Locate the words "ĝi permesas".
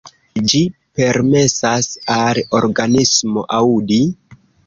0.51-1.89